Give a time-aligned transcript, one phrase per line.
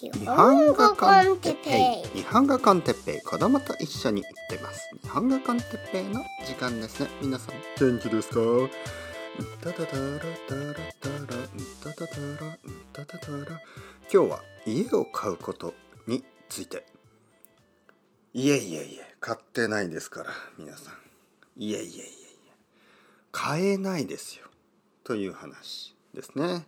[0.00, 2.18] 日本語コンテッペイ。
[2.20, 3.20] 日本語コンテッペイ。
[3.20, 7.08] 子供と一緒に行ってます日本語コンテッペイの時間ですね。
[7.20, 7.54] 皆さん。
[7.80, 8.38] 元気ですか？
[9.60, 11.14] タタタラタラタラ
[11.82, 12.58] タタタラ
[12.92, 13.60] タタタラ
[14.12, 15.74] 今日は家を買うこと
[16.06, 16.84] について
[18.34, 20.94] いえいえいえ買ってないですから皆さん
[21.62, 22.52] いえいえいえいえ
[23.30, 24.46] 買えないですよ
[25.04, 26.66] という話ですね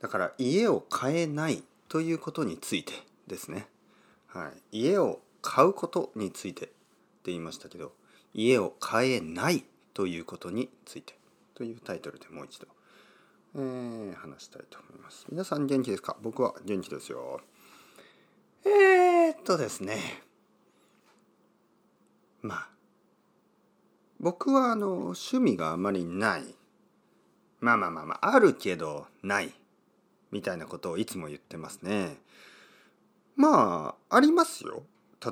[0.00, 2.92] だから家を買えないということについて
[3.26, 3.68] ですね、
[4.26, 6.74] はい、家を買うことについてって
[7.26, 7.92] 言いましたけど
[8.34, 9.64] 家を買えない
[9.94, 11.14] ということについて
[11.54, 12.66] というタイトルでもう一度、
[13.54, 15.26] えー、話したいと思います。
[15.30, 16.16] 皆さん元気ですか？
[16.20, 17.40] 僕は元気ですよ。
[18.64, 20.22] えー、っとですね。
[22.42, 22.68] まあ
[24.20, 26.42] 僕はあの趣味があまりない。
[27.60, 29.54] まあまあまあまああるけどない。
[30.32, 32.16] みたいなことをいつも言ってますね。
[33.36, 34.82] まあありますよ。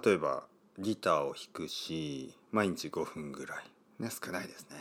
[0.04, 0.44] 例えば
[0.78, 3.64] ギターを弾くし毎日5分ぐらい
[3.98, 4.76] ね少ないですね。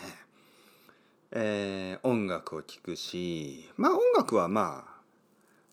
[1.31, 4.93] えー、音楽を聴くしまあ音楽はまあ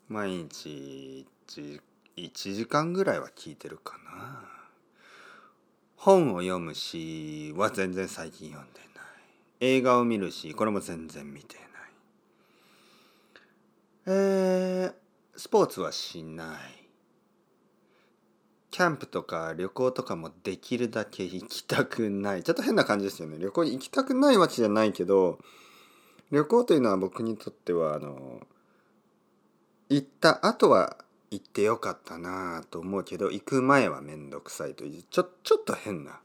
[0.09, 1.81] 毎日 1,
[2.55, 4.45] 時間ぐらいは聴いてるかな。
[5.97, 8.91] 本を読むしは全然最近読んでない。
[9.61, 11.70] 映画を見るしこれも全然見てない。
[14.07, 14.95] えー、
[15.37, 16.59] スポーツはしない。
[18.71, 22.43] キャンプとか旅行とかもできるだけ行きたくない。
[22.43, 23.37] ちょっと変な感じですよね。
[23.39, 25.39] 旅行に行きたくないわけじゃないけど、
[26.31, 28.47] 旅行というのは僕にとっては、あの、
[29.89, 30.97] 行った後は
[31.31, 36.21] 行ってよかったなと思うけど、行く前はめんどくさいという、ちょ、ちょっと変な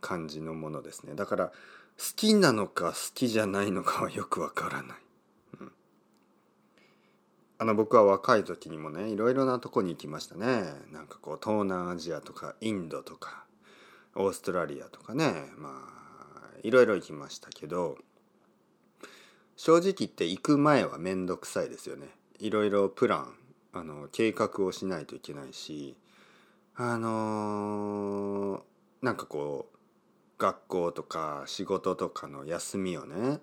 [0.00, 1.14] 感じのものですね。
[1.14, 1.52] だから、好
[2.16, 5.03] きなのか好きじゃないのかはよくわからない。
[7.58, 10.64] あの僕は若い時にもねいろいろなとこに行きましたね。
[10.92, 13.44] なんかこう東南アジアとかインドとか
[14.16, 17.96] オーストラリアとかねまあいろいろ行きましたけど
[19.56, 22.08] 正直言って行く前は面倒くさいですよね。
[22.40, 23.34] いろいろプラン
[23.72, 25.96] あの計画をしないといけないし
[26.74, 28.60] あのー、
[29.02, 29.76] なんかこう
[30.38, 33.38] 学校とか仕事とかの休みをね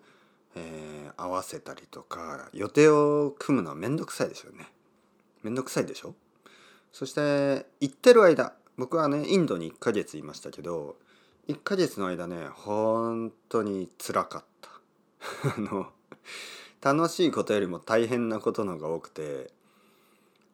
[0.55, 4.67] えー、合わせたりとか予定を組むのはめんどくさいですよね。
[5.43, 6.15] めんどくさいでしょ？
[6.91, 10.97] そして行ってる間僕はねインドに1ヶ月いましたけど
[11.47, 14.69] 1ヶ月の間ね本当につらかった。
[15.57, 15.87] あの
[16.81, 19.51] 楽しいことよりも大変なことのが多くて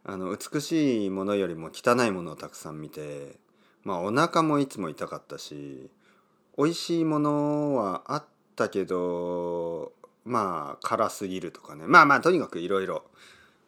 [0.04, 3.40] あの美しいものよりも汚いものをたくさん見て
[3.84, 5.90] まあお腹もいつも痛かったし
[6.58, 9.94] 美味しいものはあってったけど
[10.26, 11.86] まあ辛すぎるとかね。
[11.86, 13.04] まあまあとにかくいろいろ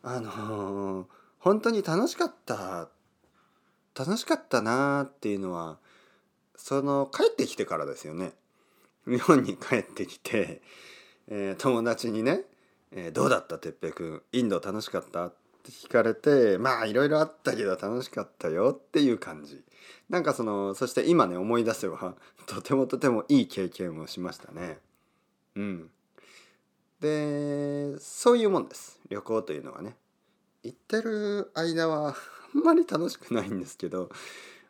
[0.01, 1.05] あのー、
[1.37, 2.89] 本当に楽しかった
[3.95, 5.77] 楽しかったなーっていうのは
[6.55, 8.33] その帰ってきてからですよね。
[9.07, 10.61] 日本に帰ってきて、
[11.27, 12.41] えー、友達にね、
[12.91, 13.57] えー、どうだった？
[13.59, 14.21] 哲平君。
[14.31, 15.35] インド楽しかった?」って
[15.69, 19.63] 聞かれてまあいろいろあったけど楽しかったよっていう感じ
[20.09, 22.15] なんかそのそして今ね思い出せば
[22.47, 24.79] とてもとてもいい経験をしましたね。
[25.55, 25.91] うん。
[26.99, 29.95] でそういうもんです旅行というのはね。
[30.63, 32.15] 行ってる間は
[32.53, 34.09] あんまり楽しくないんですけど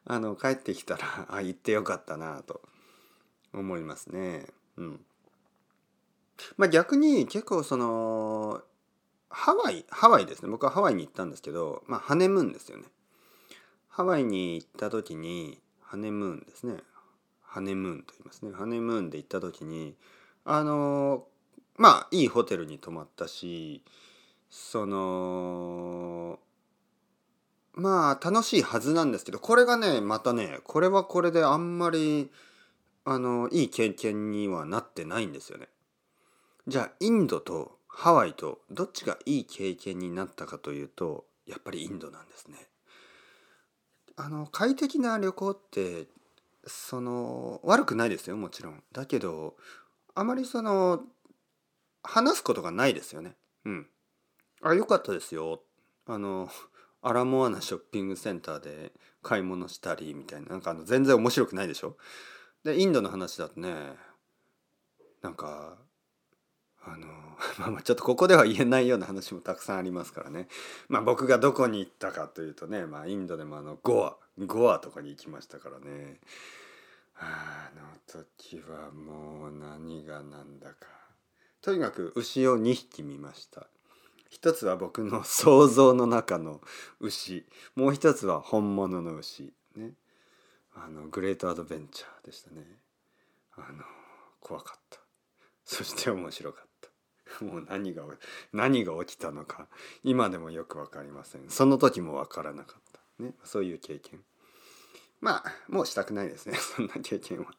[0.06, 2.62] あの帰ってきたら あ行ってよかったなと
[3.54, 4.48] 思いますね。
[4.78, 5.06] うん。
[6.58, 8.62] まあ逆に結構その
[9.30, 12.86] ハワイハワイですね僕はハワイに行ったんですけどまあハネムーンですよね。
[13.88, 16.78] ハワイに行った時にハネムーンですね
[17.42, 19.96] ハネムーンと言いますねハネムーンで行った時に
[20.46, 21.26] あの
[21.78, 23.84] まあいいホテルに泊まったし
[24.50, 26.40] その
[27.74, 32.32] まあ楽しいはずなんですけどこれがねまたねこれはこれであんまり
[33.06, 35.68] あのいい経験にはなってないんですよね。
[36.68, 42.68] じゃあインドとハワイとどっちがいい経験になったかというとやっぱりインドなんですね。
[44.16, 46.08] あの快適な旅行って
[46.66, 48.84] その悪くないですよもちろん。
[48.92, 49.56] だけど
[50.16, 51.02] あまりその
[52.04, 53.36] 話すことがないですよね。
[53.66, 53.88] うん。
[54.62, 55.62] あ良かったですよ。
[56.06, 56.50] あの
[57.02, 58.92] アラモアナショッピングセンターで
[59.24, 61.98] 買い物したりみたいななんかあの全然面白くないでしょ？
[62.64, 63.74] でインドの話だとね
[65.22, 65.78] なんか
[66.86, 67.08] あの
[67.60, 70.48] まあまあちょっとここでは言えないような話もたくさんありますからね。
[70.88, 76.20] まあ僕がどこに行ったかというとねまあインドでもあのゴアゴアとかに行きましたからね。
[77.22, 80.88] あの時はもう何が何だか。
[81.62, 83.68] とにかく牛を2匹見ました。
[84.30, 86.62] 一つは僕の想像の中の
[87.00, 87.46] 牛。
[87.76, 89.54] もう一つは本物の牛。
[89.76, 89.96] ね。
[90.74, 92.80] あのグレートアドベンチャーでしたね。
[93.58, 93.84] あの
[94.40, 95.00] 怖かった。
[95.66, 96.69] そして面白かった。
[97.42, 98.04] もう何が
[98.54, 99.68] 何が起きたのか
[100.04, 101.50] 今でもよく分かりません。
[101.50, 103.24] その時も分からなかった。
[103.24, 103.34] ね。
[103.44, 104.24] そういう経験。
[105.22, 106.56] まあもうしたくないですね。
[106.58, 107.54] そんな経験は。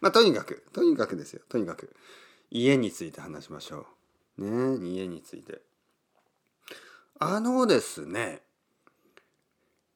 [0.00, 1.42] まあとにかくとにかくですよ。
[1.48, 1.94] とにかく
[2.50, 3.86] 家について話しましょ
[4.38, 4.44] う。
[4.44, 4.88] ね。
[4.88, 5.62] 家について。
[7.18, 8.42] あのですね。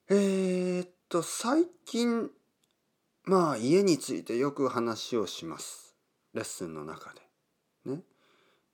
[0.09, 2.31] えー、っと最近
[3.25, 5.95] まあ家についてよく話をします。
[6.35, 7.21] レッスンの中で。
[7.95, 8.03] ね。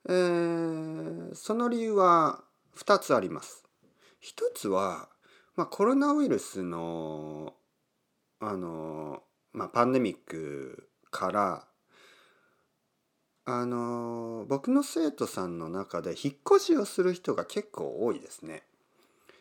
[0.07, 2.43] えー、その理由は
[2.77, 3.65] 2つあります
[4.19, 5.09] 一つは、
[5.55, 7.53] まあ、コロナウイルスの
[8.39, 9.23] あの、
[9.53, 11.65] まあ、パンデミックから
[13.45, 18.63] あの僕の生徒さんの中で引っ越しをする人が結構多いですね。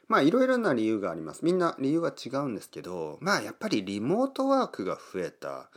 [0.09, 1.45] まあいろいろな理由があります。
[1.45, 5.69] みんな理由は違うんですけどまあやっぱりリモートワークが増えた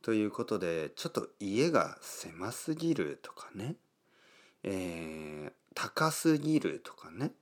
[0.00, 3.74] ということでちょっと家が狭すぎるとかね、
[4.66, 7.32] えー、高すぎるとかね。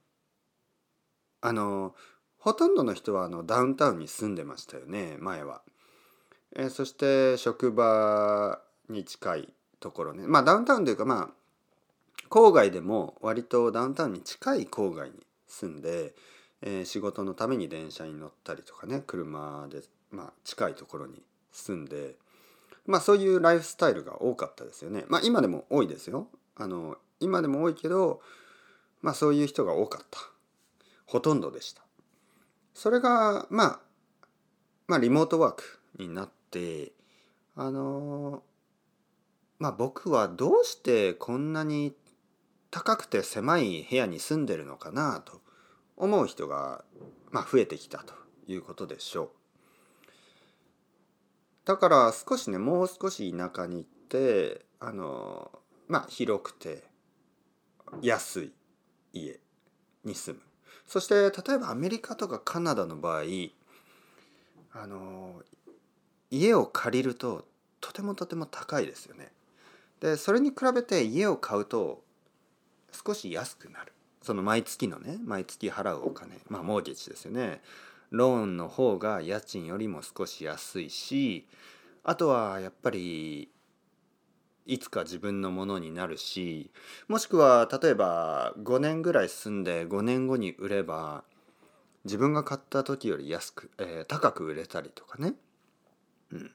[1.41, 1.94] あの
[2.38, 5.62] ほとんどの人はあのダウンタウンに住んでましたよね前は。
[6.55, 9.49] えー、そして職場に近い
[9.81, 10.26] ところね。
[10.26, 15.17] まあダウンタウンというかまあ郊外でも割とダウンタウンに近い郊外に
[15.47, 16.15] 住んで、
[16.62, 21.23] えー、仕事のために電車に乗ったりとかね車で、まあ、近いところに
[21.53, 22.17] 住んで
[22.87, 25.05] まあそういうライフスタイルが多かったですよね。
[25.09, 26.29] まあ今でも多いですよ。
[26.56, 28.21] あの今でも多いけど
[29.03, 30.21] まあそういう人が多かった
[31.06, 31.82] ほとんどでした
[32.75, 33.81] それがまあ
[34.87, 36.93] まあリモートワークになって
[37.56, 38.43] あの
[39.59, 41.94] まあ僕はどうしてこんなに
[42.71, 45.41] 高くて狭い部屋に住んでるのかなと
[45.97, 46.85] 思う人が、
[47.31, 48.15] まあ、増えてきたと
[48.49, 49.29] いうことでしょう。
[51.65, 55.50] だから少しねもう少し田舎に行ってあの
[55.87, 56.82] まあ広くて
[58.02, 58.52] 安い
[59.12, 59.40] 家
[60.04, 60.42] に住む。
[60.86, 63.22] そして例えばアメリカとかカナダの場合
[64.72, 65.42] あの
[66.31, 67.46] 家を借りると
[67.81, 69.32] とてもとても高いですよね。
[70.00, 72.02] でそれに比べて家を買うと
[72.92, 73.92] 少し安くなる。
[74.22, 76.38] その毎月のね毎月払うお金。
[76.48, 77.60] まあモーゲージですよね。
[78.10, 81.46] ローンの方が家賃よりも少し安いし
[82.04, 83.50] あとはやっぱり
[84.66, 86.70] いつか自分のものになるし
[87.08, 91.25] もしくは例えば5年ぐらい住んで5年後に売れば
[92.05, 95.34] 自分が買った時より安く、えー、高く売れたりとかね
[96.31, 96.50] うん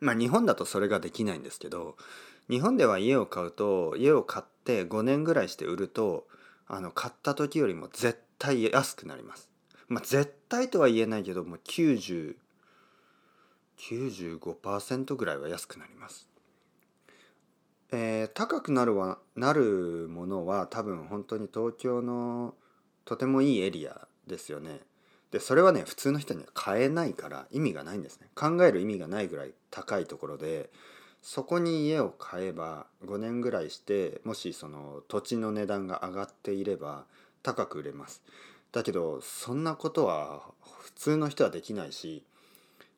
[0.00, 1.96] まあ日本だとそれができないんですけど
[2.48, 6.26] 日本では家を買うと家を買って5年ぐらいして売ると
[6.66, 9.48] あの買った時よりも絶対安くなります。
[9.88, 12.36] まあ絶対とは言えないけども90
[13.78, 16.28] 95%ぐらいは安くなります。
[17.90, 22.54] えー、高くなるはなるものは多分本当に東京の
[23.04, 24.80] とてもいいエリアですよね。
[25.30, 28.28] でそれはね普通の人には買えないから意味がないんですね。
[28.34, 30.70] 考える意味がないぐらい高いところで
[31.22, 37.04] そこに家を買えば5年ぐらいしてもしその土地の値段が上がっていれば
[37.42, 38.22] 高く売れます
[38.72, 40.42] だけどそんなことは
[40.82, 42.22] 普通の人はできないし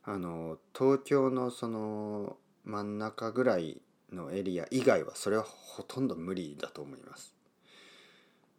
[0.04, 3.80] あの東京のその真ん中ぐらい
[4.12, 7.34] のエリア以外はそれはほとんど無理だと思います。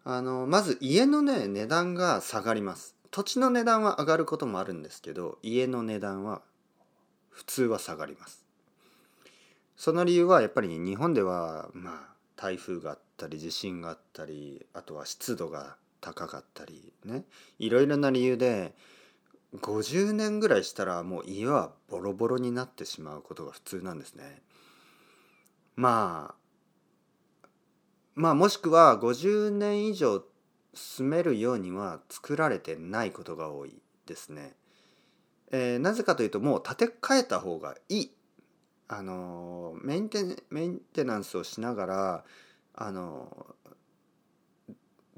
[0.03, 2.95] あのまず家のね値段が下がります。
[3.11, 6.41] 土地の値段は上がることもあるんですけど家の値段は
[7.29, 8.45] 普通は下がります。
[9.75, 17.23] その理由はやっぱり日本ではまあ台風があったり地震があったりあとは湿度が高かったりね
[17.59, 18.73] いろいろな理由で
[19.55, 24.41] 50年ぐらいしたらもう家はボロボロになってしまうことが普通なんですね。
[25.75, 26.41] まあ
[28.15, 30.23] まあもしくは50年以上
[30.73, 33.75] 住めるようには作られてないことが多い
[34.05, 34.53] ですね。
[35.51, 38.11] えー、なぜかというともう建て替えた方がいい
[38.87, 42.25] あのメンテメンテナンスをしながら
[42.73, 43.55] あの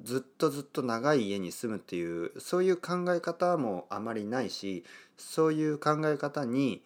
[0.01, 4.83] ずっとずっと長い家に住むっていうそういう考え方もあまりないし
[5.17, 6.83] そういう考え方に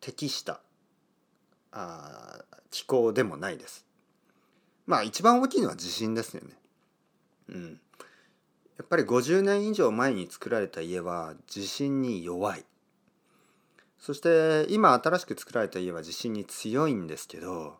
[0.00, 0.60] 適した
[1.72, 3.86] あ気候でもないです。
[4.86, 6.54] まあ一番大きいのは地震ですよね。
[7.48, 7.80] うん。
[8.78, 12.64] やっぱり50年以上前に作られた家は地震に弱い。
[13.98, 17.78] そして今新しく作られた家は地震に強いんですけど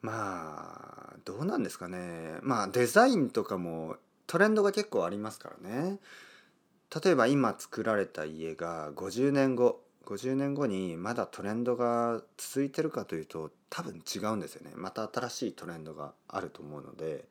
[0.00, 3.96] まあどうなんですかねまあデザインとかも
[4.26, 5.98] トレンドが結構ありますからね
[7.02, 17.24] 例えば今作られた家が50年後50年後にまだトレンドが続いてるかというと多分違うんですよねまた新しいトレンドがあると思うので、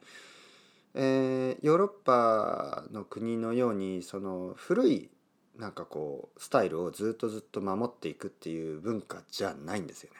[0.94, 5.10] えー、ヨーロッパの国のようにその古い
[5.58, 10.20] なんかこうスタイルをずっとずっと守っていくっていう文化じゃないんですよね。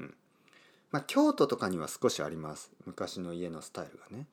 [0.00, 0.14] うん
[0.90, 4.26] まあ、京都とかには少しあります昔の家のスタイルがね。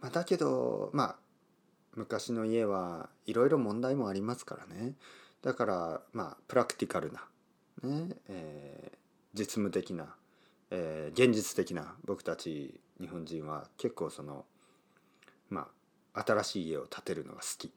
[0.00, 1.16] まあ、だけどまあ
[1.94, 4.92] 昔の家はいろいろ問題もありますからね。
[5.46, 7.20] だからまあプラクティカルな、
[7.84, 10.16] ねえー、実務的な、
[10.72, 14.44] えー、現実的な僕たち日本人は結構その
[15.48, 15.68] ま
[16.14, 17.72] あ新しい家を建てるのが好き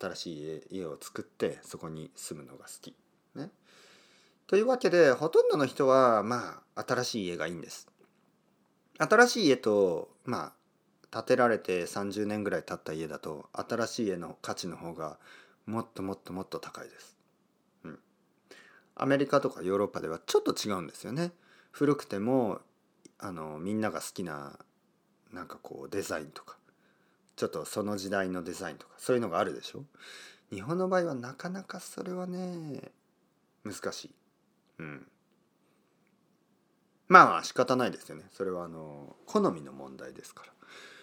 [0.00, 2.96] 新しい家を作ってそこに住むのが好き。
[3.36, 3.50] ね、
[4.48, 7.86] というわけでほとんどの人はまあ新しい家がいいんです。
[8.98, 10.52] 新しい家とま
[11.12, 15.16] あ建てられて30年ぐらい経った家だと新しい家の価値の方が
[15.68, 17.14] もっともっともっと高いです。
[17.84, 17.98] うん。
[18.96, 21.32] アメリカとかヨーロッパではちょっと違うんですよね。
[21.72, 22.60] 古くても
[23.18, 24.58] あのみんなが好きな
[25.30, 26.56] なんかこうデザインとか
[27.36, 29.84] ちょっとその時代のデザインとかそういうのがあるでしょ
[30.50, 32.90] 日本の場合はなかなかそれはね
[33.62, 34.14] 難しい。
[34.78, 35.06] うん。
[37.08, 38.24] まあまあ仕方ないですよね。
[38.32, 40.52] それはあの好みの問題ですから。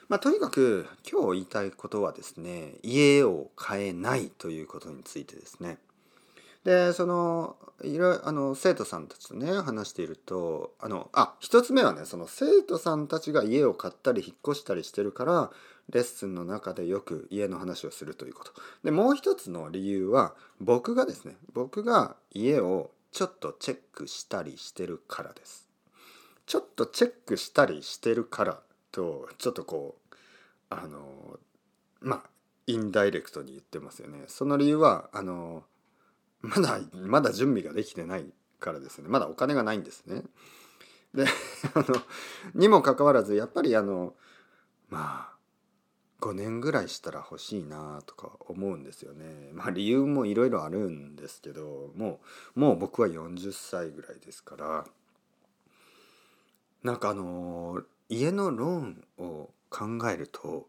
[0.08, 5.78] まあ、とにかく今日言いたいことはですね家を買えないということについてですね。
[6.64, 15.52] でそのいろあの生徒さんたちとね話しているとあのあ一つ目はねその生徒さんたちが家を買ったり引っ越したりしてるから
[15.90, 25.70] レッスンの中でよく家の話をするということでもう一つの理由は僕がですね僕が家をちょっとチェックしたりしてるからです
[26.48, 28.60] ちょっとチェックしたりしてるから
[28.96, 30.16] とちょっとこう
[30.70, 31.38] あの
[32.00, 32.30] まあ
[32.66, 35.64] インダイレクトに言ってますよねその理由はあの
[36.42, 38.26] まだまだ準備ができてない
[38.60, 40.24] からですねまだお金がないんですね。
[41.14, 41.26] で
[41.74, 41.86] あの
[42.54, 44.14] にもかかわらずやっぱりあの
[44.90, 45.36] まあ
[46.22, 49.50] 5年ぐらいしたら欲しいなとか思うんですよね。
[49.54, 52.20] まあ理由もいろいろあるんですけども
[52.56, 54.86] うもう僕は40歳ぐらいですから
[56.84, 60.68] なんかあの家のローンを考えると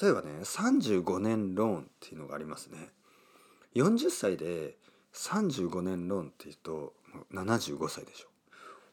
[0.00, 2.88] 例えばね35年ローンっていうのがありますね。
[3.74, 4.76] 40歳で
[5.12, 6.94] 35年ローンっていうと
[7.32, 8.28] 75歳でしょ。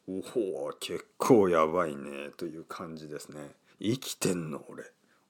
[0.07, 3.51] おお結構やばいねという感じですね。
[3.79, 4.83] 生きてんの俺。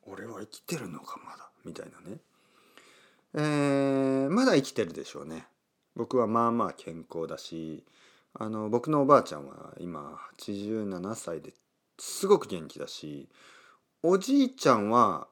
[0.08, 2.18] 俺は生きてるのかまだみたいなね。
[3.36, 5.46] えー、まだ生きてるでしょうね。
[5.96, 7.84] 僕はまあまあ健康だし
[8.34, 11.54] あの僕のおばあちゃんは今87歳で
[12.02, 13.30] すごく元気だし
[14.02, 15.28] おじいちゃんは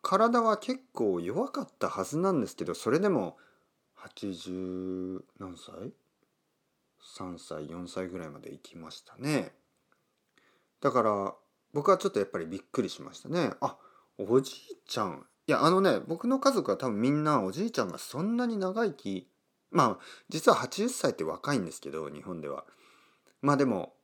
[0.00, 3.36] 体は結構弱かったはずなんですけどそれでも
[3.98, 5.92] 80何歳
[7.18, 9.52] ?3 歳4歳ぐらいまで行きましたね。
[10.80, 11.34] だから
[11.72, 13.50] 僕はちょっとやっぱりびっくりしましたね。
[13.60, 13.76] あ
[14.16, 14.56] おじい
[14.86, 15.26] ちゃん。
[15.48, 19.28] いやあのね僕の家族は多分みんなおじいちゃんがそんなに長生き
[19.72, 22.64] まあ実は80歳って若いんですけど日本では。
[23.40, 23.94] まあでも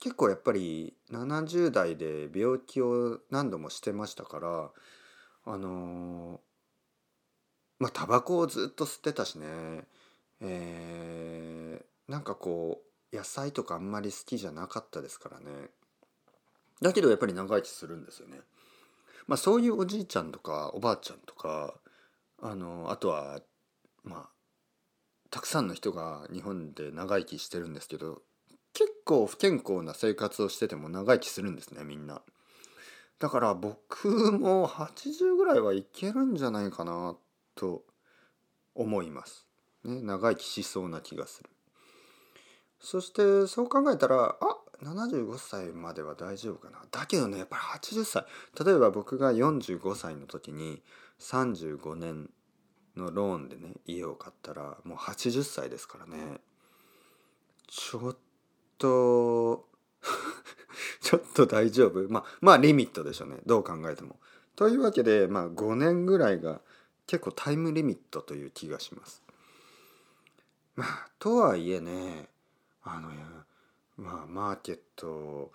[0.00, 4.70] 結構やっぱり70代で病気を何度もしてましたから
[5.44, 6.40] あの
[7.78, 9.46] まあタバコをずっと吸ってたしね。
[10.40, 12.80] えー、なんかこ
[13.12, 15.46] う野菜とかあんまり好きじゃなかったですからね。
[16.80, 18.40] だけどやっぱり長生きするんですよね。
[19.26, 21.74] まあそういうおじいちゃんとかおばあちゃんとか
[22.40, 23.40] あのあとは
[24.04, 24.28] まあ
[25.30, 28.22] たくさんの人が日本で長生きしてるんですけど
[28.72, 32.22] 結構不健康な生活をしてても長生きするんですねみんな。
[33.18, 37.16] だから僕も80ぐらいはいけるんじゃないかな
[37.54, 37.82] と
[38.74, 39.46] 思います。
[39.84, 41.50] ね、長生きしそうな気がする。
[42.80, 48.24] そしてそう考えたらあ75歳までは大丈夫かなだけどねやっぱり80歳
[48.64, 50.80] 例えば僕が45歳の時に
[51.18, 52.30] 35年
[52.96, 56.38] のローンでね家を買ったらもう80歳ですからね
[57.66, 58.18] ちょっと
[58.78, 59.68] と
[61.00, 64.18] ちょっと大丈夫まあまあリミットでしょうねどう考えても。
[64.56, 66.60] というわけでまあ5年ぐらいが
[67.06, 69.22] 結構タイムリミットという気がします。
[70.76, 72.28] まあとはいえね
[72.82, 73.10] あの
[73.96, 75.52] まあマーケットを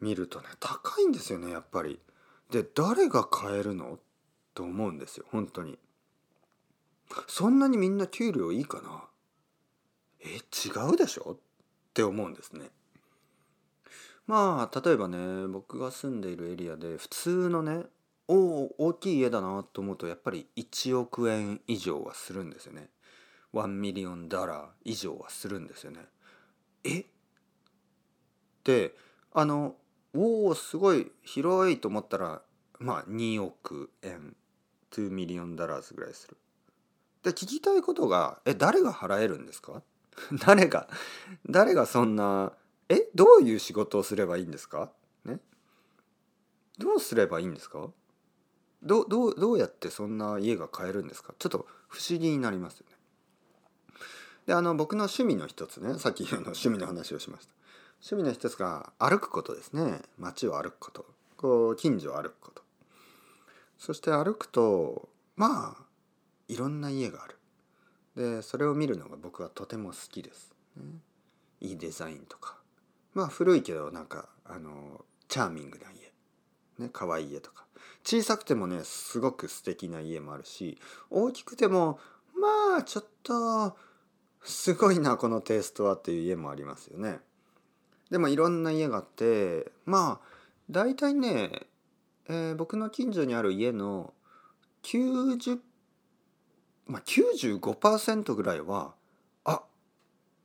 [0.00, 2.00] 見るとね高いんですよねやっぱり。
[2.50, 3.98] で誰が買えるの？
[4.54, 5.78] と思うんですよ本当に。
[7.26, 9.08] そんなにみんな給料いいかな？
[10.20, 10.40] え違
[10.92, 11.38] うでしょ？
[11.92, 12.70] って思うんですね。
[14.26, 17.82] まあ例えばね僕が住んでいるエリアで普通のね
[18.28, 22.88] おお大きい家だなと思うとやっぱり1億円以上はするんですよね。
[23.52, 26.00] 1 million dollar 以上はするんですよね。
[26.84, 27.04] え？
[28.64, 28.94] で
[29.34, 29.76] あの
[30.14, 32.40] おおすごい広いと思ったら
[32.78, 34.34] まあ2億円
[34.92, 36.38] 2 million dollars ぐらいする。
[37.22, 39.82] で聞きたいことがえ誰が払えるんですか？
[40.44, 40.88] 誰が
[41.48, 42.52] 誰がそんな
[42.88, 44.92] えどういう仕事をすればいいんですか？
[45.24, 45.40] ね？
[46.78, 47.88] どうすればいいんですか？
[48.82, 51.34] どどうどうやってそんな家が買えるんですか？
[51.38, 52.96] ちょっと不思議になりますよね。
[54.46, 57.52] であの僕の趣味の一つねさっきの趣味の話をしました。
[58.04, 60.02] 趣味の一つが歩くことですね。
[60.18, 61.06] 街を歩くこと。
[61.36, 62.62] こう近所を歩くこと。
[63.78, 65.84] そして歩くとまあ
[66.48, 67.36] いろんな家がある。
[68.16, 70.82] でそれを見るのが僕はとても好きです、ね、
[71.60, 72.58] いいデザインとか。
[73.14, 76.12] まあ古いけどなんかあのチャーミングな家。
[76.78, 77.66] ね可愛い家とか。
[78.04, 80.78] 小さくてもねすごく素敵な家もあるし
[81.10, 81.98] 大きくても
[82.34, 83.76] まあちょっと
[84.42, 87.20] すごいなこのテイストはっていう家もありますよね。
[88.10, 90.28] でもいろんな家があってまあ
[90.70, 91.66] 大体ね、
[92.28, 94.12] えー、僕の近所にある家の
[94.82, 95.58] 90
[96.92, 98.92] まあ95%ぐらいは
[99.46, 99.62] あ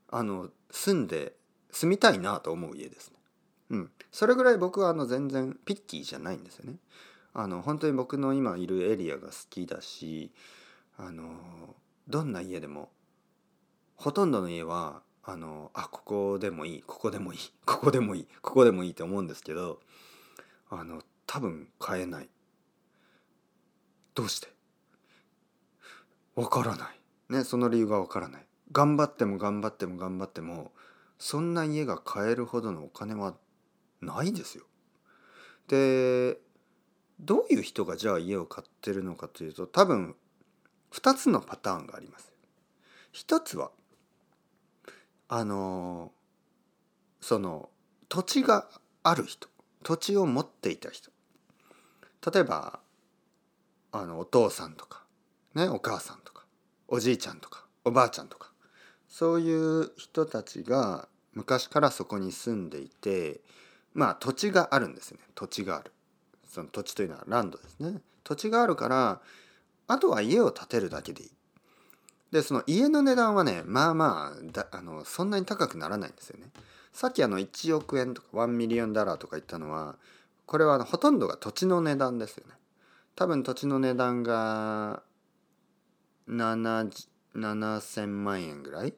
[0.09, 1.33] あの住んで
[1.71, 3.17] 住みたいなと思う家ですね。
[3.69, 6.77] うん、それぐらい僕はあの全然ピッキーじゃないんですよね。
[7.33, 10.31] あの本当に僕の今いるエリアが好きだし
[10.97, 11.25] あの
[12.07, 12.89] どんな家でも
[13.97, 19.81] ほとんどの家はあのあここでもいいここでもいい ここでもいいここでもいいって思うんですけど
[20.69, 22.29] あの多分買えない
[24.15, 24.56] どうして？
[26.37, 27.33] わからない。
[27.33, 28.45] ねその理由がわからない。
[28.71, 30.71] 頑張っても頑張っても頑張っても
[31.17, 33.35] そんな家が買えるほどのお金は
[34.01, 34.65] ないですよ。
[35.67, 36.37] で
[37.19, 40.15] どういう人がじゃあ家を買ってるのかというと多分
[40.93, 42.31] 2つのパターンがあります。
[43.11, 43.71] 一つは
[45.29, 46.11] あの
[47.19, 47.69] その
[48.09, 48.69] 土地が
[49.01, 49.49] ある人
[49.83, 51.09] 土地を持っていた人。
[52.31, 52.79] 例えば
[53.91, 55.03] あのお父さんとか、
[55.55, 56.36] ね、お母さんとか。
[56.87, 58.51] おじいちゃんとかおばあちゃんとか
[59.07, 63.41] そういう人たちが昔からそこに住んでいて
[63.93, 65.91] まあ土地があるんですよね土地がある
[66.47, 69.21] その土地というのは land ですね土地があるから
[69.87, 71.29] あとは家を建てるだけでいい
[72.31, 76.47] でその家の値段はねまあまあだあのそんなに高くならないんですよね。
[76.91, 79.95] さっきあの1億円とか1 million dollar とか言ったのは
[80.45, 82.53] これはほとんどが土地の値段ですよね。
[83.15, 85.03] 多分土地の値段が
[86.29, 88.93] 7,000万円ぐらい、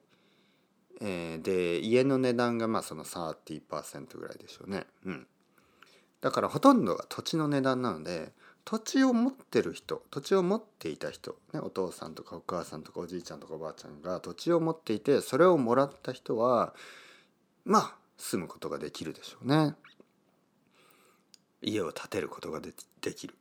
[1.01, 4.85] えー、で家の値段がまあその30%ぐらいでしょうね。
[5.05, 5.27] うん。
[6.21, 8.33] だからほとんどが土地の値段なので
[8.65, 16.73] 土地を持ってる人土地を持っていた人、ね、お父さんとかお母さんとかおじいちゃんとかおばあちゃんが土地を持っていてそれをもらった人は
[17.63, 19.75] まあ住むことができるでしょうね。
[21.61, 22.73] 家を建てることがで
[23.13, 23.35] きる。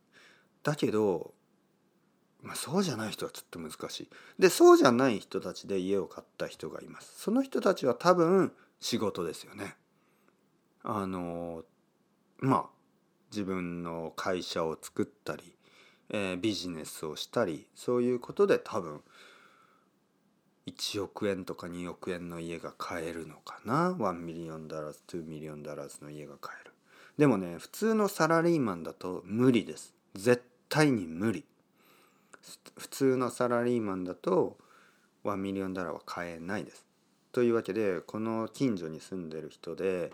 [0.63, 1.33] だけど、
[2.41, 4.09] まあ、そうじゃない人はちょっと難しい。
[4.39, 7.13] でそうじゃない人たちで家を買った人がいます。
[7.17, 9.75] その人たちは多分仕事ですよね。
[10.83, 11.63] あの
[12.39, 12.65] まあ
[13.31, 15.53] 自分の会社を作ったり、
[16.09, 19.01] えー、ビジネスをしたりそういうことで多分
[20.67, 26.73] 1億円とか2億円の家が買えるのかな1 million dollars 2 million dollars の家が買える
[27.17, 31.45] でもね普通のサラリーマンだと無理です絶対に無理
[32.77, 34.57] 普通のサラリーマンだと
[35.23, 36.85] 1 million dollar は買えないです
[37.31, 40.11] というわけでこの近所に住んでる人で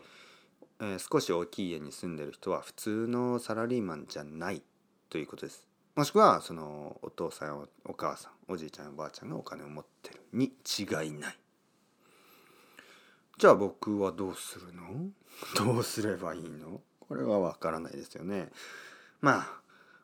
[0.81, 4.61] えー、少し大きい家に住んでる人は普通のサラリーマンじゃない
[5.09, 5.65] ということです。
[5.95, 11.37] もしくはそのお父さんお母さんおじいちゃんおばあちゃんがお金を持ってるに違いない。
[13.37, 14.83] じゃあ僕はどうするの？
[15.55, 16.81] どうすればいいの？
[16.99, 18.49] これはわからないですよね。
[19.21, 19.47] まあ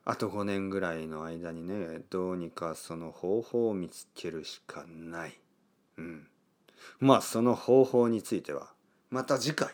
[0.03, 5.39] あと5年ぐらいの間にねどうにかその方法を見つけるしかない。
[5.97, 6.27] うん。
[6.99, 8.69] まあその方法については
[9.09, 9.69] また次回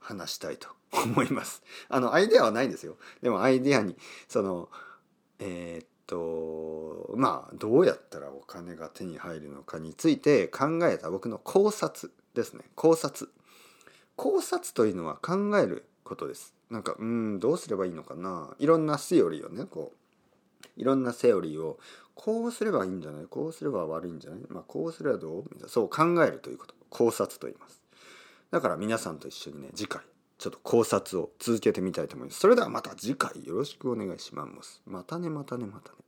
[0.00, 1.62] 話したいと思います。
[1.88, 2.96] あのアイデアはないんですよ。
[3.22, 4.68] でもアイデアにその
[5.38, 13.30] えー、っとまあどうやったらお金が手に入るのかについて考えた僕の考察ですね考察。
[14.16, 16.54] 考察というのは考えることです。
[16.70, 21.78] なんかうんどうすればいいのかないろんなセオリーをねこういろんなセオリーを
[22.14, 23.26] こうすればいいんじゃない？
[23.26, 24.40] こうすれば悪いんじゃない？
[24.48, 25.42] まあこうすればどう？
[25.44, 27.80] みたいなそう考えるということ考察と言います。
[28.50, 30.02] だから皆さんと一緒にね次回
[30.38, 32.40] ちょっと考察を続けてみたいと思います。
[32.40, 34.82] それではまた次回よろしくお願いします。
[34.86, 35.98] またねまたねまたね。